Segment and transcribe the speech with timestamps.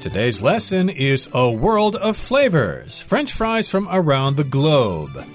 [0.00, 5.26] Today's lesson is A World of Flavors French fries from around the globe.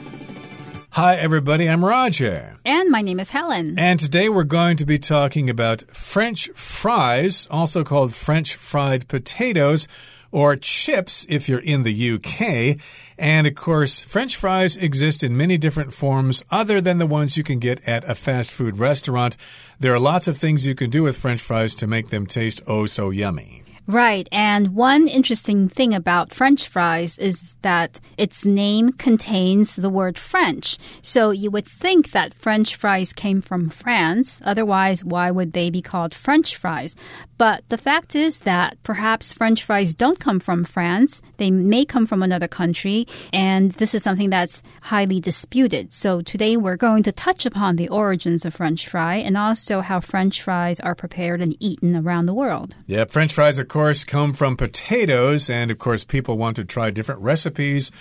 [0.90, 2.58] Hi, everybody, I'm Roger.
[2.66, 3.78] And my name is Helen.
[3.78, 9.88] And today we're going to be talking about French fries, also called French fried potatoes
[10.32, 12.80] or chips if you're in the UK.
[13.20, 17.44] And of course, French fries exist in many different forms other than the ones you
[17.44, 19.38] can get at a fast food restaurant.
[19.80, 22.64] There are lots of things you can do with French fries to make them taste
[22.66, 23.65] oh so yummy.
[23.88, 24.28] Right.
[24.32, 30.78] And one interesting thing about French fries is that its name contains the word French.
[31.04, 34.42] So you would think that French fries came from France.
[34.44, 36.98] Otherwise, why would they be called French fries?
[37.38, 41.22] But the fact is that perhaps French fries don't come from France.
[41.38, 43.08] They may come from another country.
[43.34, 45.94] And this is something that's highly disputed.
[45.94, 50.00] So today we're going to touch upon the origins of French fry and also how
[50.00, 52.76] French fries are prepared and eaten around the world.
[52.88, 55.50] Yeah, French fries of course, come from potatoes.
[55.50, 57.92] And of course, people want to try different recipes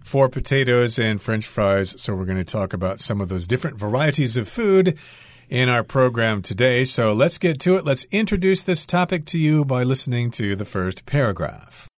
[0.00, 2.00] for potatoes and french fries.
[2.00, 4.98] So we're going to talk about some of those different varieties of food
[5.48, 6.84] in our program today.
[6.84, 7.84] So let's get to it.
[7.84, 11.88] Let's introduce this topic to you by listening to the first paragraph.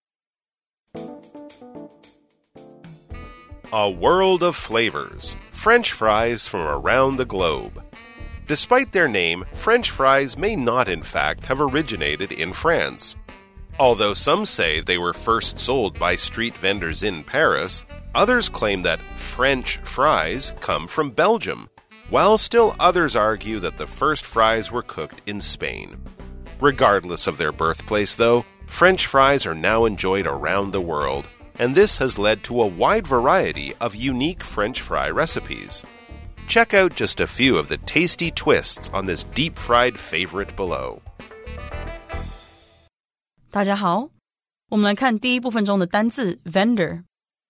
[3.72, 5.36] A world of flavors.
[5.50, 7.82] French fries from around the globe.
[8.46, 13.16] Despite their name, French fries may not, in fact, have originated in France.
[13.78, 17.82] Although some say they were first sold by street vendors in Paris,
[18.14, 21.68] others claim that French fries come from Belgium,
[22.09, 25.97] while still others argue that the first fries were cooked in Spain.
[26.59, 31.27] Regardless of their birthplace, though, French fries are now enjoyed around the world,
[31.59, 35.83] and this has led to a wide variety of unique French fry recipes.
[36.47, 41.01] Check out just a few of the tasty twists on this deep fried favorite below.
[43.49, 44.09] 大家好，
[44.69, 47.03] 我们来看第一部分中的单字 vendor，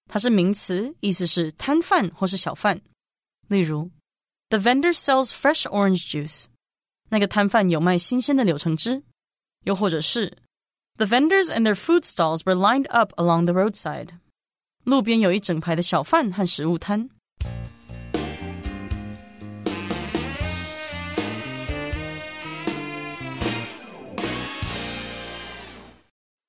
[0.08, 2.82] 它是名词，意思是摊贩或是小贩。
[3.48, 3.92] 例如
[4.50, 6.46] ，The vendor sells fresh orange juice，
[7.10, 9.04] 那个摊贩有卖新鲜的柳橙汁。
[9.64, 10.38] 又或者是，
[10.98, 14.10] The vendors and their food stalls were lined up along the roadside，
[14.84, 17.10] 路边有一整排的小贩和食物摊。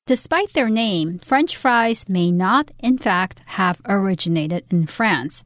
[0.05, 5.43] Despite their name, French fries may not, in fact, have originated in France.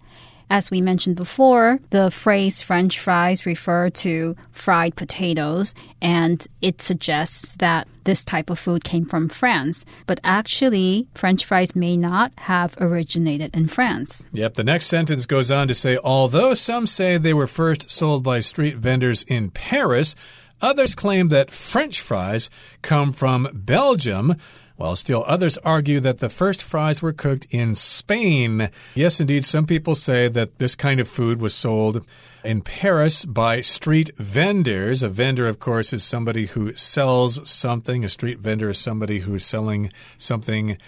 [0.51, 7.53] As we mentioned before, the phrase French fries refer to fried potatoes, and it suggests
[7.53, 9.85] that this type of food came from France.
[10.07, 14.25] But actually, French fries may not have originated in France.
[14.33, 18.21] Yep, the next sentence goes on to say although some say they were first sold
[18.21, 20.17] by street vendors in Paris,
[20.61, 22.49] Others claim that French fries
[22.83, 24.35] come from Belgium,
[24.81, 28.71] while still others argue that the first fries were cooked in Spain.
[28.95, 32.03] Yes, indeed, some people say that this kind of food was sold
[32.43, 35.03] in Paris by street vendors.
[35.03, 38.03] A vendor, of course, is somebody who sells something.
[38.03, 40.79] A street vendor is somebody who is selling something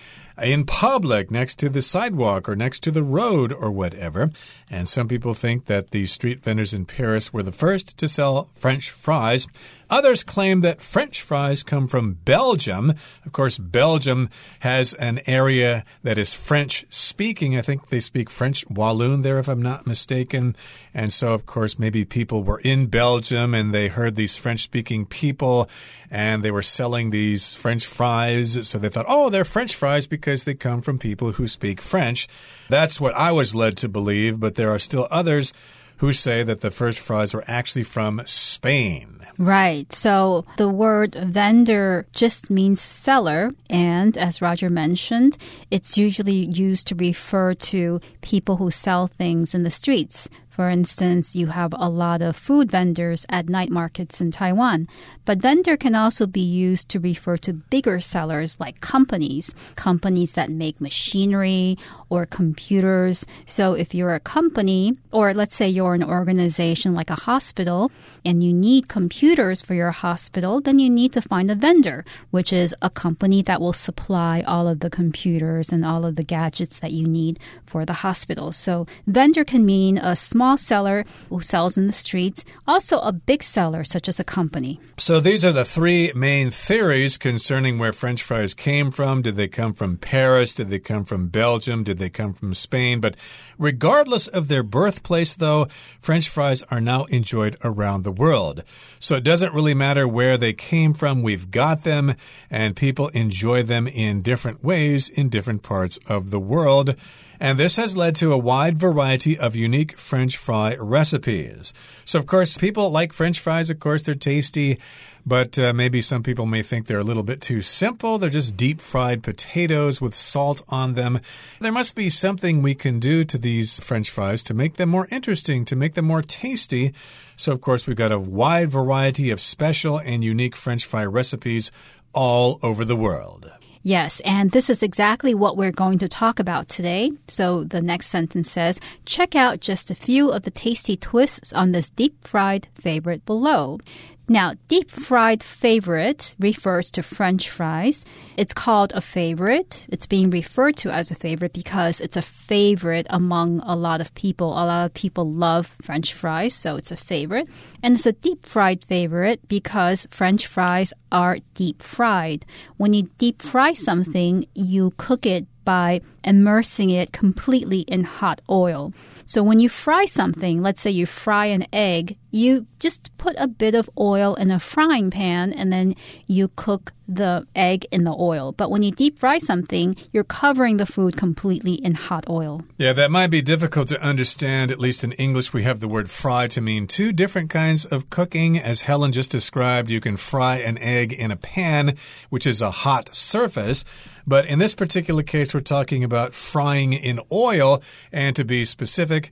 [0.42, 4.32] in public, next to the sidewalk or next to the road or whatever.
[4.70, 8.50] And some people think that the street vendors in Paris were the first to sell
[8.56, 9.48] French fries.
[9.90, 12.92] Others claim that French fries come from Belgium.
[13.26, 14.30] Of course, Belgium
[14.62, 17.56] has an area that is French speaking.
[17.56, 20.56] I think they speak French Walloon there, if I'm not mistaken.
[20.94, 25.06] And so, of course, maybe people were in Belgium and they heard these French speaking
[25.06, 25.70] people
[26.12, 28.68] and they were selling these French fries.
[28.68, 32.28] So they thought, oh, they're French fries because they come from people who speak French.
[32.70, 35.53] That's what I was led to believe, but there are still others
[35.98, 39.26] who say that the first fries were actually from Spain.
[39.38, 39.92] Right.
[39.92, 43.50] So the word vendor just means seller.
[43.70, 45.38] And as Roger mentioned,
[45.72, 50.30] it's usually used to refer to people who sell things in the streets.
[50.53, 54.86] For instance, you have a lot of food vendors at night markets in Taiwan.
[55.25, 60.52] But vendor can also be used to refer to bigger sellers like companies, companies that
[60.52, 61.76] make machinery
[62.08, 63.26] or computers.
[63.47, 67.90] So if you're a company, or let's say you're an organization like a hospital,
[68.23, 72.53] and you need computers for your hospital, then you need to find a vendor, which
[72.53, 76.78] is a company that will supply all of the computers and all of the gadgets
[76.78, 78.52] that you need for the hospital.
[78.52, 83.13] So vendor can mean a small small seller who sells in the streets, also a
[83.13, 84.78] big seller, such as a company.
[84.97, 89.22] So these are the three main theories concerning where French fries came from.
[89.22, 90.53] Did they come from Paris?
[90.53, 91.85] Did they come from Belgium?
[91.85, 92.99] Did they come from Spain?
[92.99, 93.16] But
[93.57, 95.67] regardless of their birthplace, though,
[96.01, 98.66] French fries are now enjoyed around the world.
[98.99, 101.23] So it doesn't really matter where they came from.
[101.23, 102.16] We've got them,
[102.49, 106.95] and people enjoy them in different ways in different parts of the world.
[107.40, 111.74] And this has led to a wide variety of unique French fry recipes.
[112.06, 113.70] So, of course, people like French fries.
[113.70, 114.80] Of course, they're tasty.
[115.26, 118.18] But uh, maybe some people may think they're a little bit too simple.
[118.18, 121.22] They're just deep fried potatoes with salt on them.
[121.62, 125.08] There must be something we can do to these french fries to make them more
[125.12, 126.94] interesting, to make them more tasty.
[127.38, 131.72] So, of course, we've got a wide variety of special and unique french fry recipes
[132.14, 133.52] all over the world.
[133.85, 137.12] Yes, and this is exactly what we're going to talk about today.
[137.28, 141.74] So the next sentence says, check out just a few of the tasty twists on
[141.74, 143.80] this deep fried favorite below.
[144.29, 148.05] Now, deep fried favorite refers to French fries.
[148.37, 149.85] It's called a favorite.
[149.90, 154.16] It's being referred to as a favorite because it's a favorite among a lot of
[154.16, 154.52] people.
[154.53, 157.49] A lot of people love French fries, so it's a favorite.
[157.84, 162.46] And it's a deep fried favorite because French fries are deep fried.
[162.78, 168.93] When you deep fry something, you cook it by immersing it completely in hot oil.
[169.25, 173.47] So when you fry something, let's say you fry an egg, you just put a
[173.47, 175.96] bit of oil in a frying pan and then
[176.28, 178.52] you cook the egg in the oil.
[178.52, 182.61] But when you deep fry something, you're covering the food completely in hot oil.
[182.78, 184.72] Yeah, that might be difficult to understand.
[184.72, 188.09] At least in English, we have the word fry to mean two different kinds of
[188.09, 188.58] cooking.
[188.58, 191.96] As Helen just described, you can fry an egg in a pan,
[192.29, 193.84] which is a hot surface.
[194.26, 197.82] But in this particular case, we're talking about frying in oil.
[198.11, 199.32] And to be specific,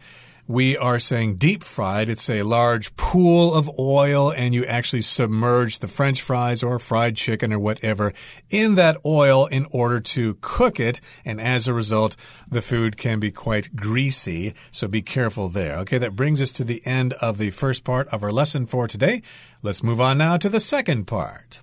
[0.51, 2.09] we are saying deep fried.
[2.09, 7.15] It's a large pool of oil, and you actually submerge the french fries or fried
[7.15, 8.13] chicken or whatever
[8.50, 11.00] in that oil in order to cook it.
[11.24, 12.15] And as a result,
[12.50, 14.53] the food can be quite greasy.
[14.71, 15.77] So be careful there.
[15.77, 18.88] Okay, that brings us to the end of the first part of our lesson for
[18.88, 19.21] today.
[19.63, 21.62] Let's move on now to the second part.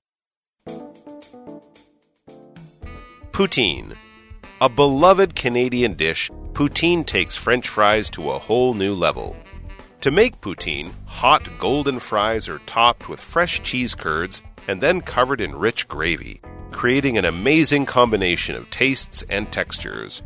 [3.32, 3.94] Poutine.
[4.60, 9.35] A beloved Canadian dish, poutine takes French fries to a whole new level.
[10.01, 15.41] To make poutine, hot golden fries are topped with fresh cheese curds and then covered
[15.41, 16.41] in rich gravy,
[16.71, 20.23] creating an amazing combination of tastes and textures.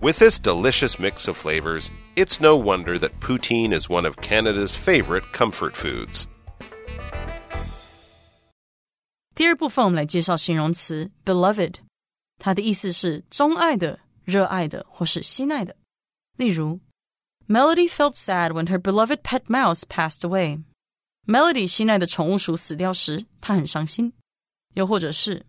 [0.00, 4.74] With this delicious mix of flavors, it's no wonder that poutine is one of Canada's
[4.74, 6.26] favorite comfort foods.
[9.34, 11.76] 第二部分我们来介绍形容词 beloved。
[12.38, 15.76] 它的意思是钟爱的、 热爱的或是心爱的。
[16.36, 16.80] 例如，
[17.48, 24.12] Melody felt sad when her beloved pet mouse passed away。Melody 心爱的宠物鼠死掉时，她很伤心。
[24.74, 25.44] 又或者是，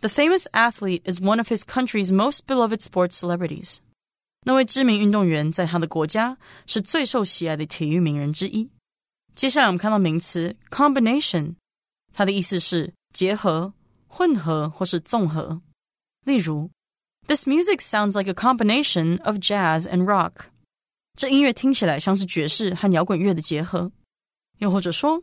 [0.00, 3.78] The famous athlete is one of his country's most beloved sports celebrities。
[4.42, 8.70] 那位知名运动员在他的国家是最受喜爱的体育名人之一。
[9.34, 11.56] 接下来我们看到名词 combination，
[12.12, 13.74] 它的意思是结合、
[14.06, 15.60] 混合或是综合。
[16.24, 16.70] 例如
[17.26, 20.46] ，This music sounds like a combination of jazz and rock。
[21.16, 23.92] 这音乐听起来像是爵士和摇滚乐的结合。
[24.58, 25.22] 又或者说，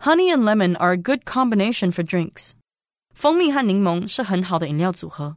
[0.00, 2.52] Honey and lemon are a good combination for drinks。
[3.14, 5.36] 蜂蜜和柠檬是很好的饮料组合。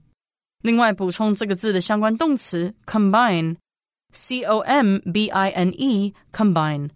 [0.64, 6.90] 另外，补充这个字的相关动词 combine，c o m b i n e，combine，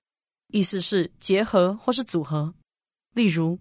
[0.47, 2.55] 意思是结合或是组合。
[3.13, 3.59] 例如，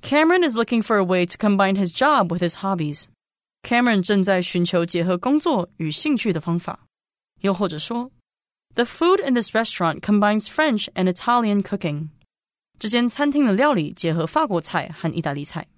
[0.00, 3.04] Cameron is looking for a way to combine his job with his hobbies。
[3.62, 6.86] Cameron 正在寻求结合工作与兴趣的方法。
[7.40, 8.10] 又或者说，
[8.74, 12.08] The food in this restaurant combines French and Italian cooking。
[12.78, 15.68] 这间餐厅的料理结合法国菜和意大利菜。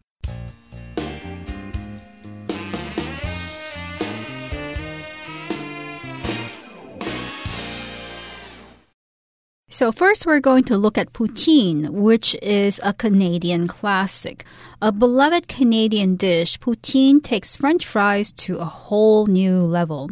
[9.82, 14.46] So, first, we're going to look at poutine, which is a Canadian classic.
[14.80, 20.12] A beloved Canadian dish, poutine takes French fries to a whole new level.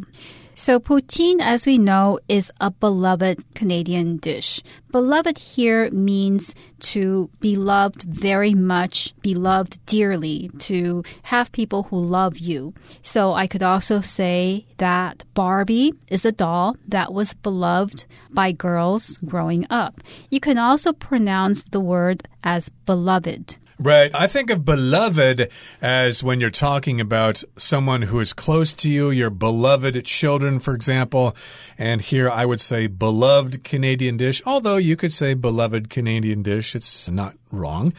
[0.60, 4.62] So poutine, as we know, is a beloved Canadian dish.
[4.92, 6.54] Beloved here means
[6.92, 12.74] to be loved very much, be loved dearly, to have people who love you.
[13.02, 19.16] So I could also say that Barbie is a doll that was beloved by girls
[19.24, 20.02] growing up.
[20.30, 23.58] You can also pronounce the word as beloved.
[23.82, 24.12] Right.
[24.14, 25.50] I think of beloved
[25.82, 30.76] as when you're talking about someone who is close to you, your beloved children, for
[30.76, 31.34] example.
[31.78, 36.76] And here I would say beloved Canadian dish, although you could say beloved Canadian dish.
[36.76, 37.94] It's not wrong.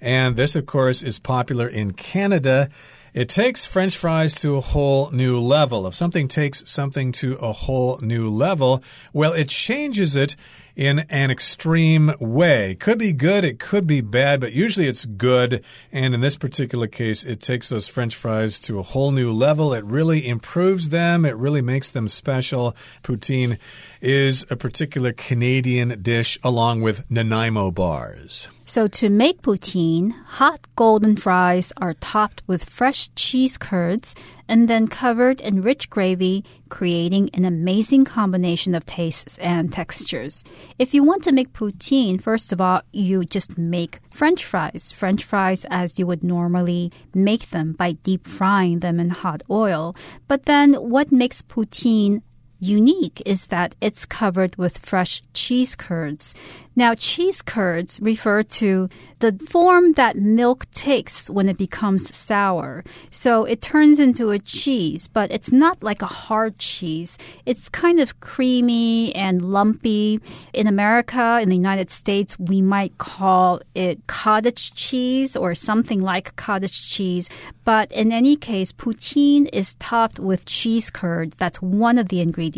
[0.00, 2.68] And this, of course, is popular in Canada.
[3.14, 5.86] It takes French fries to a whole new level.
[5.86, 8.82] If something takes something to a whole new level,
[9.12, 10.34] well, it changes it
[10.76, 12.74] in an extreme way.
[12.74, 15.64] Could be good, it could be bad, but usually it's good.
[15.92, 19.74] And in this particular case, it takes those french fries to a whole new level.
[19.74, 22.76] It really improves them, it really makes them special.
[23.02, 23.58] Poutine
[24.00, 28.48] is a particular Canadian dish along with Nanaimo bars.
[28.70, 34.14] So, to make poutine, hot golden fries are topped with fresh cheese curds
[34.46, 40.42] and then covered in rich gravy, creating an amazing combination of tastes and textures.
[40.78, 44.92] If you want to make poutine, first of all, you just make french fries.
[44.92, 49.94] French fries as you would normally make them by deep frying them in hot oil.
[50.28, 52.22] But then, what makes poutine
[52.60, 56.34] unique is that it's covered with fresh cheese curds.
[56.76, 58.88] Now, cheese curds refer to
[59.18, 62.84] the form that milk takes when it becomes sour.
[63.10, 67.18] So it turns into a cheese, but it's not like a hard cheese.
[67.44, 70.20] It's kind of creamy and lumpy.
[70.52, 76.36] In America, in the United States, we might call it cottage cheese or something like
[76.36, 77.28] cottage cheese.
[77.64, 81.32] But in any case, poutine is topped with cheese curd.
[81.32, 82.49] That's one of the ingredients.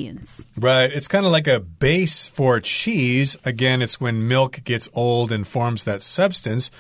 [0.57, 0.91] Right.
[0.93, 3.37] It's kind of like a base for cheese.
[3.45, 6.71] Again, it's when milk gets old and forms that substance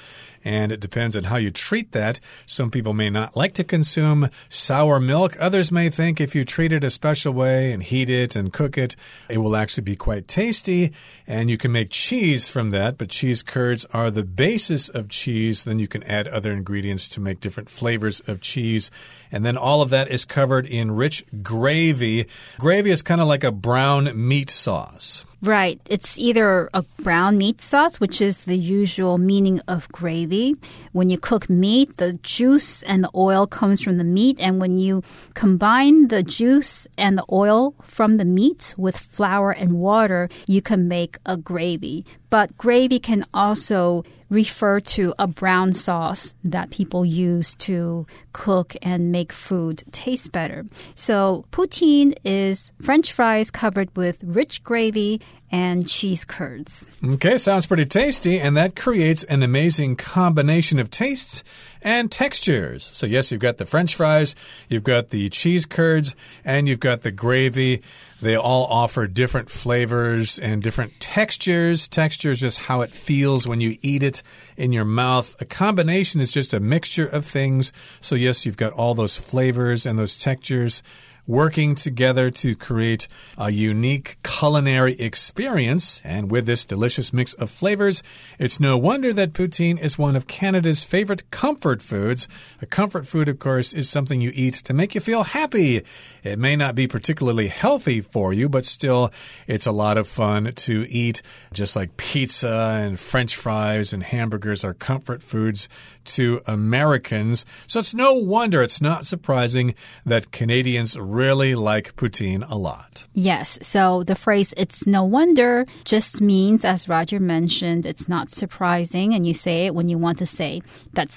[0.44, 2.20] and it depends on how you treat that.
[2.46, 5.36] Some people may not like to consume sour milk.
[5.38, 8.76] Others may think if you treat it a special way and heat it and cook
[8.76, 8.96] it,
[9.28, 10.92] it will actually be quite tasty.
[11.26, 15.64] And you can make cheese from that, but cheese curds are the basis of cheese.
[15.64, 18.90] Then you can add other ingredients to make different flavors of cheese.
[19.30, 22.26] And then all of that is covered in rich gravy.
[22.58, 25.24] Gravy is kind of like a brown meat sauce.
[25.42, 25.80] Right.
[25.86, 30.54] It's either a brown meat sauce, which is the usual meaning of gravy.
[30.92, 34.38] When you cook meat, the juice and the oil comes from the meat.
[34.38, 35.02] And when you
[35.34, 40.86] combine the juice and the oil from the meat with flour and water, you can
[40.86, 42.06] make a gravy.
[42.30, 49.12] But gravy can also refer to a brown sauce that people use to cook and
[49.12, 50.64] make food taste better.
[50.94, 55.20] So poutine is French fries covered with rich gravy
[55.50, 56.88] and cheese curds.
[57.04, 61.44] Okay, sounds pretty tasty, and that creates an amazing combination of tastes
[61.82, 62.84] and textures.
[62.84, 64.34] So, yes, you've got the french fries,
[64.68, 67.82] you've got the cheese curds, and you've got the gravy.
[68.20, 71.88] They all offer different flavors and different textures.
[71.88, 74.22] Texture is just how it feels when you eat it
[74.56, 75.34] in your mouth.
[75.40, 77.72] A combination is just a mixture of things.
[78.00, 80.82] So, yes, you've got all those flavors and those textures
[81.26, 83.06] working together to create
[83.38, 86.02] a unique culinary experience.
[86.04, 88.02] And with this delicious mix of flavors,
[88.38, 92.26] it's no wonder that poutine is one of Canada's favorite comfort foods.
[92.60, 95.84] A comfort food, of course, is something you eat to make you feel happy.
[96.24, 99.12] It may not be particularly healthy for you, but still,
[99.46, 104.64] it's a lot of fun to eat, just like pizza and french fries and hamburgers
[104.64, 105.68] are comfort foods
[106.04, 107.46] to Americans.
[107.68, 113.06] So it's no wonder, it's not surprising that Canadians really like poutine a lot.
[113.12, 113.58] Yes.
[113.62, 119.14] So the phrase, it's no wonder, just means, as Roger mentioned, it's not surprising.
[119.14, 120.60] And you say it when you want to say
[120.94, 121.12] that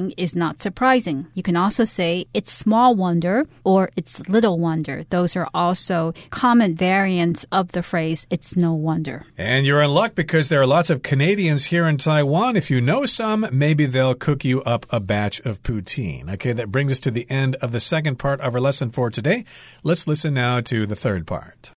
[0.00, 1.26] something is not surprising.
[1.34, 5.04] You can also say it's small wonder or it's little wonder.
[5.10, 9.26] Those are also common variants of the phrase, it's no wonder.
[9.36, 12.56] And you're in luck because there are lots of Canadians here in Taiwan.
[12.56, 16.30] If you know some, maybe they'll cook you up a batch of poutine.
[16.34, 19.10] Okay, that brings us to the end of the second part of our lesson for
[19.10, 19.44] today.
[19.82, 21.72] Let's listen now to the third part.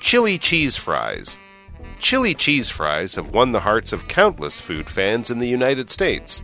[0.00, 1.38] Chili cheese fries.
[1.99, 6.43] Chili cheese fries have won the hearts of countless food fans in the United States.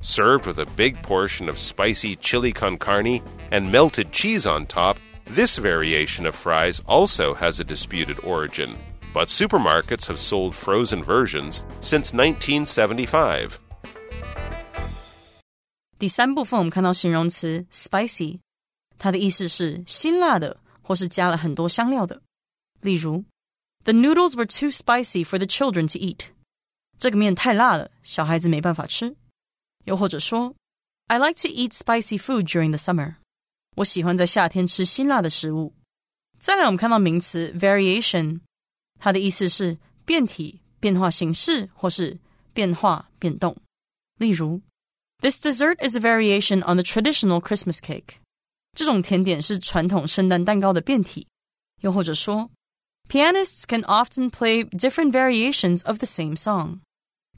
[0.00, 4.98] Served with a big portion of spicy chili con carne and melted cheese on top,
[5.26, 8.76] this variation of fries also has a disputed origin,
[9.14, 13.58] but supermarkets have sold frozen versions since 1975.
[15.98, 18.40] 第三部分我们看到形容词 spicy，
[18.98, 22.20] 它的意思是辛辣的，或是加了很多香料的。
[22.82, 23.24] 例如
[23.88, 26.26] ，The noodles were too spicy for the children to eat。
[26.98, 29.16] 这个面太辣了，小孩子没办法吃。
[29.84, 30.54] 又或者说，
[31.08, 33.16] I like to eat spicy food during the summer。
[33.76, 35.74] 我喜欢在夏天吃辛辣的食物。
[36.38, 38.40] 再来，我们看到名词 variation，
[38.98, 42.18] 它的意思是变体、变化形式或是
[42.52, 43.56] 变化、变动。
[44.18, 44.60] 例如。
[45.20, 48.16] This dessert is a variation on the traditional Christmas cake.
[48.76, 51.26] 这种甜点是传统圣诞蛋糕的变体。
[51.80, 52.50] 又或者说
[53.08, 56.80] ，Pianists can often play different variations of the same song.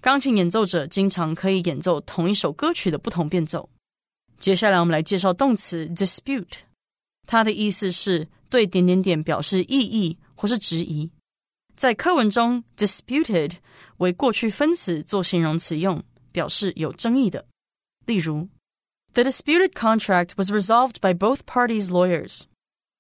[0.01, 3.69] 钢琴演奏者经常可以演奏同一首歌曲的不同变奏。
[4.39, 6.61] 接下来我们来介绍动词 dispute，
[7.27, 11.11] 它的意思是对点点点表示异议 或是质疑。
[11.75, 13.53] 在课文中，disputed
[13.99, 16.03] 为过去分词做形容词用，
[16.33, 17.47] 表示有争议的。
[18.05, 18.49] 例如，
[19.15, 22.43] The disputed contract was resolved by both parties' lawyers。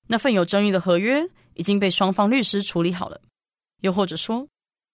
[0.09, 3.21] 那份有争议的合约 已经被双方律师处理好了。
[3.83, 4.49] 又或者说，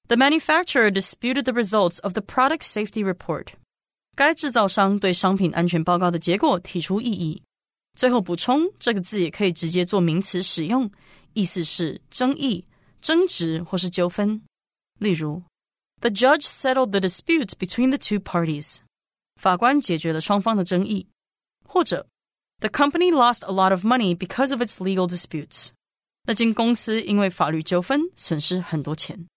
[0.09, 3.49] The manufacturer disputed the results of the product safety report。
[4.15, 7.43] 该制造商对商品安全报告的结果提出异议。
[7.95, 10.91] 最后补充这个字也可以直接做名词使用，
[11.35, 12.67] 意思是争议、
[13.01, 14.43] 争执或是纠纷。
[14.99, 15.43] 例如，
[16.01, 18.79] The judge settled the dispute between the two parties。
[19.41, 21.07] 法官解决了双方的争议。
[21.67, 22.07] 或者，
[22.61, 25.71] The company lost a lot of money because of its legal disputes。
[26.28, 29.28] 那间公司因为法律纠纷损失很多钱。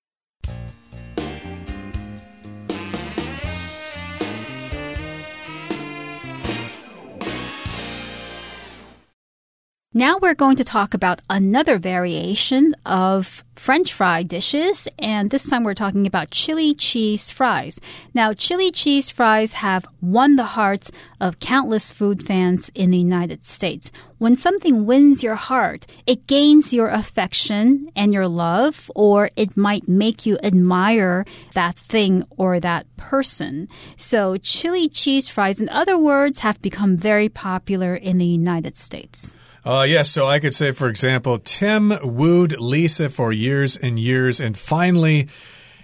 [9.92, 15.64] Now we're going to talk about another variation of French fry dishes, and this time
[15.64, 17.80] we're talking about chili cheese fries.
[18.14, 23.42] Now, chili cheese fries have won the hearts of countless food fans in the United
[23.42, 23.90] States.
[24.18, 29.88] When something wins your heart, it gains your affection and your love, or it might
[29.88, 33.66] make you admire that thing or that person.
[33.96, 39.34] So, chili cheese fries, in other words, have become very popular in the United States.
[39.64, 44.40] Uh, yes, so I could say, for example, Tim wooed Lisa for years and years,
[44.40, 45.28] and finally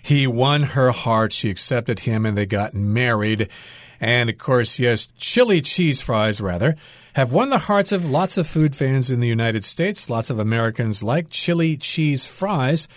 [0.02, 1.32] he won her heart.
[1.32, 3.50] She accepted him, and they got married.
[4.00, 6.76] And of course, yes, chili cheese fries, rather,
[7.14, 10.08] have won the hearts of lots of food fans in the United States.
[10.08, 12.88] Lots of Americans like chili cheese fries.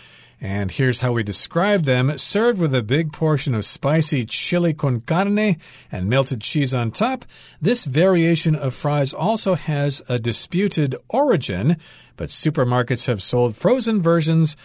[0.42, 5.02] And here's how we describe them served with a big portion of spicy chili con
[5.02, 5.58] carne
[5.92, 7.26] and melted cheese on top.
[7.62, 11.76] This variation of fries also has a disputed origin,
[12.16, 14.56] but supermarkets have sold frozen versions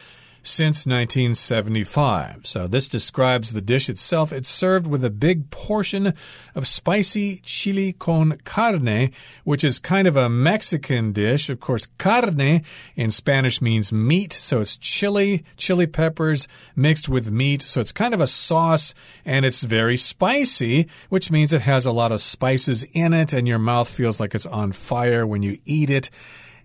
[0.45, 2.47] since 1975.
[2.47, 4.33] So this describes the dish itself.
[4.33, 6.13] It's served with a big portion
[6.55, 9.11] of spicy chili con carne,
[9.45, 11.49] which is kind of a Mexican dish.
[11.49, 12.63] Of course, carne
[12.95, 17.63] in Spanish means meat, so it's chili, chili peppers mixed with meat.
[17.63, 21.93] So it's kind of a sauce and it's very spicy, which means it has a
[21.93, 25.59] lot of spices in it and your mouth feels like it's on fire when you
[25.65, 26.11] eat it.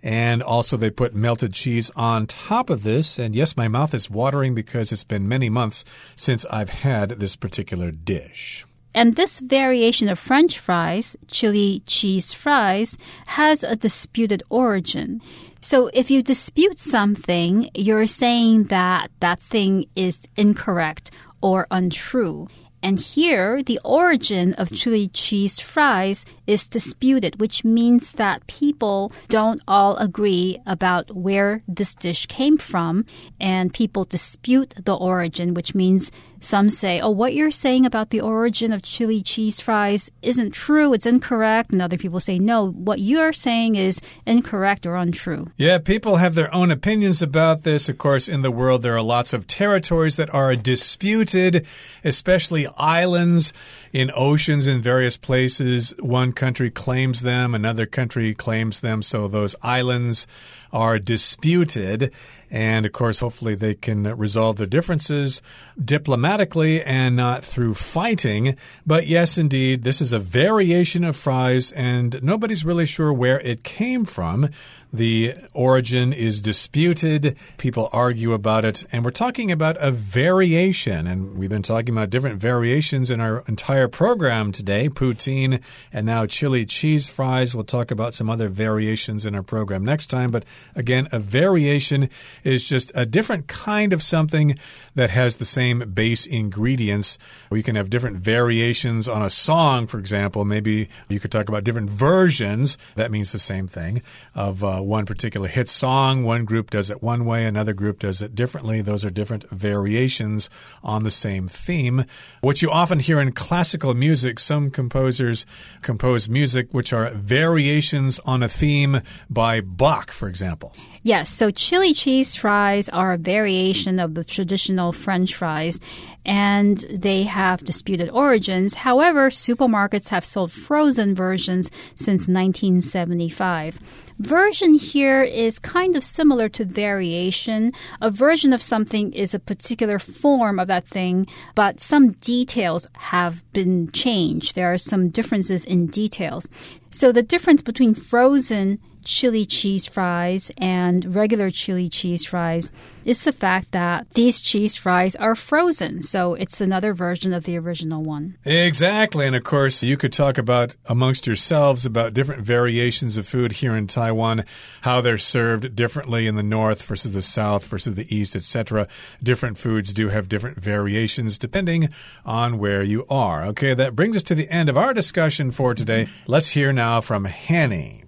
[0.01, 3.19] And also, they put melted cheese on top of this.
[3.19, 5.83] And yes, my mouth is watering because it's been many months
[6.15, 8.65] since I've had this particular dish.
[8.93, 15.21] And this variation of French fries, chili cheese fries, has a disputed origin.
[15.61, 22.47] So if you dispute something, you're saying that that thing is incorrect or untrue.
[22.81, 29.61] And here, the origin of chili cheese fries is disputed, which means that people don't
[29.67, 33.05] all agree about where this dish came from,
[33.39, 38.21] and people dispute the origin, which means some say, oh, what you're saying about the
[38.21, 41.71] origin of chili cheese fries isn't true, it's incorrect.
[41.71, 45.47] And other people say, no, what you're saying is incorrect or untrue.
[45.57, 47.89] Yeah, people have their own opinions about this.
[47.89, 51.65] Of course, in the world, there are lots of territories that are disputed,
[52.03, 53.53] especially islands
[53.91, 55.93] in oceans in various places.
[55.99, 59.01] One country claims them, another country claims them.
[59.01, 60.27] So those islands
[60.71, 62.13] are disputed.
[62.51, 65.41] And of course, hopefully they can resolve their differences
[65.83, 68.55] diplomatically and not through fighting.
[68.85, 73.63] But yes, indeed, this is a variation of fries, and nobody's really sure where it
[73.63, 74.49] came from.
[74.91, 77.37] The origin is disputed.
[77.57, 78.85] People argue about it.
[78.91, 81.05] And we're talking about a variation.
[81.05, 85.61] And we've been talking about different variations in our entire program today poutine
[85.93, 87.53] and now chili cheese fries.
[87.53, 90.31] We'll talk about some other variations in our program next time.
[90.31, 90.43] But
[90.75, 92.09] again, a variation
[92.43, 94.57] is just a different kind of something
[94.95, 97.19] that has the same base ingredients.
[97.51, 100.45] You can have different variations on a song, for example.
[100.45, 102.75] Maybe you could talk about different versions.
[102.95, 104.01] That means the same thing
[104.33, 104.63] of.
[104.63, 106.23] Uh, Uh, one particular hit song.
[106.23, 108.81] One group does it one way, another group does it differently.
[108.81, 110.49] Those are different variations
[110.83, 112.05] on the same theme.
[112.41, 115.45] What you often hear in classical music, some composers
[115.81, 120.73] compose music which are variations on a theme by Bach, for example.
[121.01, 125.79] Yes, so chili cheese fries are a variation of the traditional French fries,
[126.25, 128.75] and they have disputed origins.
[128.75, 134.08] However, supermarkets have sold frozen versions since 1975.
[134.19, 137.71] Version here is kind of similar to variation.
[138.01, 143.49] A version of something is a particular form of that thing, but some details have
[143.53, 144.55] been changed.
[144.55, 146.51] There are some differences in details.
[146.91, 148.79] So the difference between frozen
[149.09, 152.71] chili cheese fries and regular chili cheese fries
[153.05, 156.03] is the fact that these cheese fries are frozen.
[156.03, 158.37] So it's another version of the original one.
[158.45, 159.25] Exactly.
[159.25, 163.75] And of course, you could talk about amongst yourselves about different variations of food here
[163.75, 164.45] in Taiwan,
[164.81, 168.87] how they're served differently in the north versus the south versus the east, etc.
[169.23, 171.89] Different foods do have different variations depending
[172.25, 173.43] on where you are.
[173.45, 176.07] Okay, that brings us to the end of our discussion for today.
[176.27, 178.03] Let's hear now from Hanny.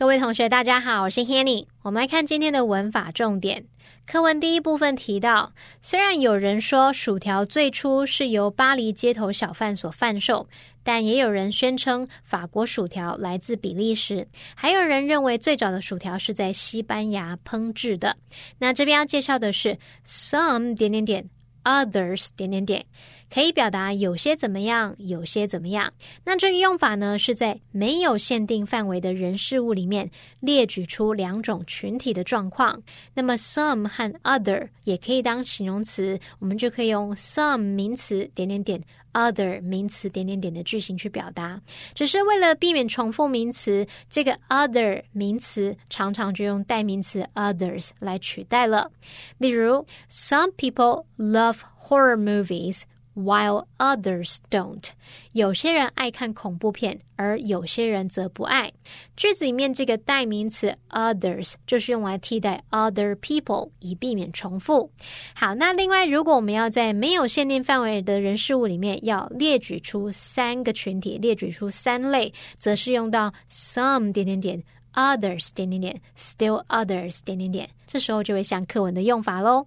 [0.00, 1.66] 各位同学，大家好，我是 Hanny。
[1.82, 3.66] 我们来看今天的文法重点。
[4.06, 10.48] 课文第一部分提到，虽然有人说薯条最初是由巴黎街头小贩所贩售，
[10.82, 18.16] 但也有人宣称法国薯条来自比利时，还有人认为最早的薯条是在西班牙烹制的。
[18.58, 21.28] 那这边要介绍的是 some 点点点
[21.64, 22.86] others 点点点。
[23.32, 25.92] 可以表达有些怎么样，有些怎么样。
[26.24, 32.82] 那这个用法呢，是在没有限定范围的人事物里面列举出两种群体的状况。
[33.14, 41.60] 那么 some 和 other 也可以当形容词，我们就可以用 some 名词点点点 other 名词点点点的句型去表达。
[41.94, 48.90] 只是为了避免重复名词，这个 other 名词常常就用代名词 others 来取代了。
[49.38, 52.82] 例如，Some people love horror movies。
[53.22, 54.84] While others don't，
[55.32, 58.72] 有些人爱看恐怖片，而有些人则不爱。
[59.16, 64.90] 句子里面这个代名词 others 就是用来替代 other people，以避免重复。
[65.34, 74.62] 好，那另外，如果我们要在没有限定范围的人事物里面要列举出三个群体，列举出三类，则是用到 some 点点点
[74.94, 79.66] others 点点点 still others 点点点，这时候就会像课文的用法喽。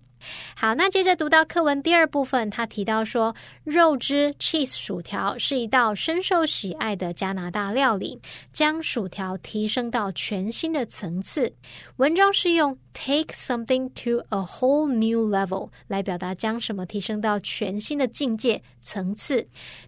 [0.55, 8.19] 好，那接着读到课文第二部分，他提到说，肉汁 cheese 薯条是一道深受喜爱的加拿大料理，
[8.51, 11.53] 将薯条提升到全新的层次。
[11.97, 19.47] 文中是用 take something to a whole new level 来表达将什么提升到全新的境界层次。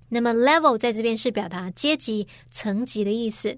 [0.10, 3.58] 那么 level 在这边是表达阶级层级的意思。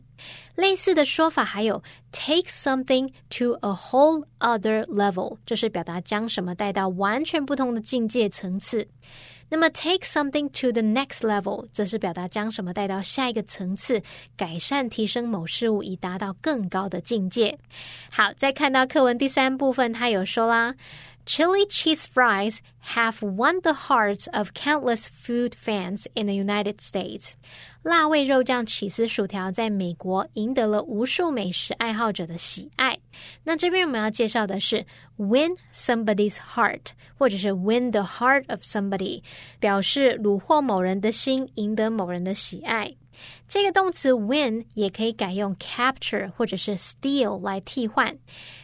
[0.56, 1.82] 类似的说法还有
[2.12, 8.88] take something to a whole other level，这是表达将什么带到完全不同的境界层次。
[9.50, 14.02] 那么 take something to the next level，则是表达将什么带到下一个层次，
[14.36, 17.58] 改善提升某事物以达到更高的境界。
[18.12, 20.76] 好，再看到课文第三部分，他有说啦。
[21.26, 22.60] Chili cheese fries
[22.94, 27.34] have won the hearts of countless food fans in the United States.
[27.84, 32.97] 辣味肉酱起司薯条在美国赢得了无数美食爱好者的喜爱。
[33.44, 34.86] 那这边我们要介绍的是
[35.18, 36.82] win somebody's heart，
[37.18, 39.22] 或者是 win the heart of somebody，
[39.60, 42.96] 表示虏获某人的心，赢得某人的喜爱。
[43.48, 48.18] 这个动词 win 也可以改用 capture 或者是 steal 来替换。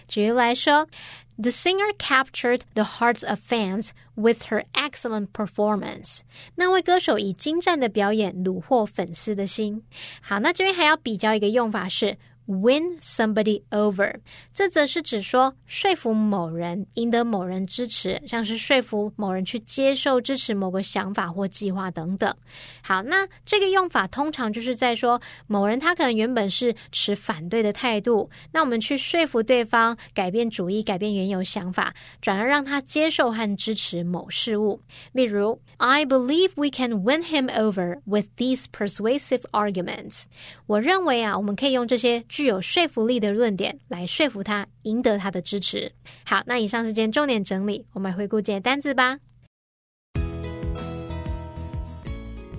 [0.07, 0.87] 举例来说。
[1.35, 6.19] The singer captured the hearts of fans with her excellent performance。
[6.53, 9.81] 那位歌手以精湛的表演虏获粉丝的心。
[10.21, 12.15] 好，那这边还要比较一个用法是。
[12.45, 14.13] Win somebody over，
[14.53, 22.35] 这则是指说说服某人赢得某人支持，像是说服某人去接受支持某个想法或计划等等。
[22.81, 34.81] 好，那这个用法通常就是在说某人他可能原本是持反对的态度，那我们去说服对方改变主意、改变原有想法，转而让他接受和支持某事物。
[35.13, 40.25] 例如，I believe we can win him over with these persuasive arguments。
[40.67, 42.21] 我认为啊，我们可以用这些。
[42.32, 45.92] 具有说服力的论点来说服他，赢得他的支持。
[46.24, 49.18] 好，那以上是件重点整理，我们来回顾这些单字吧。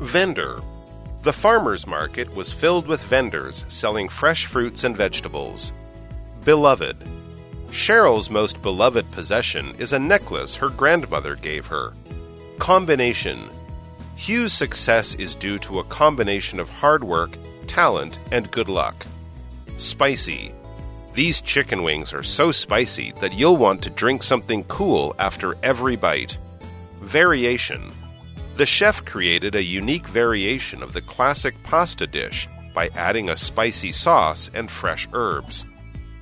[0.02, 0.62] Vendor.
[1.24, 5.72] The farmer's market was filled with vendors selling fresh fruits and vegetables.
[6.46, 6.96] Beloved.
[7.72, 11.92] Cheryl's most beloved possession is a necklace her grandmother gave her.
[12.58, 13.38] Combination.
[14.15, 17.38] Hugh's success is due to a combination of hard work,
[17.68, 19.06] talent, and good luck.
[19.77, 20.53] Spicy.
[21.15, 25.97] These chicken wings are so spicy that you'll want to drink something cool after every
[25.97, 26.39] bite.
[27.01, 27.93] Variation.
[28.57, 33.93] The chef created a unique variation of the classic pasta dish by adding a spicy
[33.93, 35.67] sauce and fresh herbs.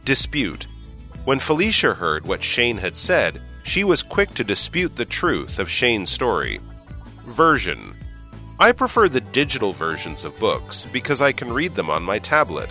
[0.04, 0.66] Dispute.
[1.24, 5.70] When Felicia heard what Shane had said, she was quick to dispute the truth of
[5.70, 6.60] Shane's story.
[7.24, 7.94] Version.
[8.58, 12.70] I prefer the digital versions of books because I can read them on my tablet.